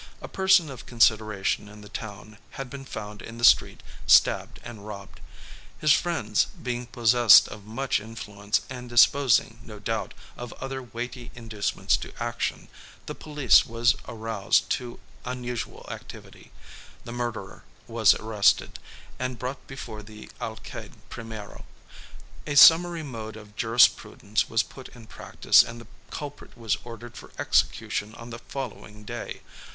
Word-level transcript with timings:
A 0.19 0.27
person 0.27 0.71
of 0.71 0.87
consideration 0.87 1.69
in 1.69 1.81
the 1.81 1.87
town 1.87 2.39
had 2.57 2.71
been 2.71 2.85
found 2.85 3.21
in 3.21 3.37
the 3.37 3.43
street 3.43 3.83
stabbed 4.07 4.59
and 4.63 4.87
robbed. 4.87 5.19
His 5.77 5.93
friends, 5.93 6.45
being 6.59 6.87
possessed 6.87 7.47
of 7.49 7.65
much 7.67 7.99
influence, 7.99 8.61
and 8.67 8.89
disposing, 8.89 9.59
no 9.61 9.77
doubt, 9.77 10.15
of 10.35 10.53
other 10.53 10.81
weighty 10.81 11.29
inducements 11.35 11.97
to 11.97 12.11
action, 12.19 12.67
the 13.05 13.13
police 13.13 13.63
was 13.67 13.93
aroused 14.07 14.71
to 14.71 14.99
unusual 15.23 15.85
activity; 15.91 16.51
the 17.05 17.11
murderer 17.11 17.63
was 17.85 18.15
arrested, 18.15 18.79
and 19.19 19.37
brought 19.37 19.67
before 19.67 20.01
the 20.01 20.31
Alcalde 20.41 20.97
primero. 21.09 21.63
A 22.47 22.55
summary 22.55 23.03
mode 23.03 23.35
of 23.35 23.55
jurisprudence 23.55 24.49
was 24.49 24.63
put 24.63 24.87
in 24.95 25.05
practice, 25.05 25.61
and 25.61 25.79
the 25.79 25.85
culprit 26.09 26.57
was 26.57 26.79
ordered 26.83 27.15
for 27.15 27.31
execution 27.37 28.15
on 28.15 28.31
the 28.31 28.39
following 28.39 29.03
day. 29.03 29.41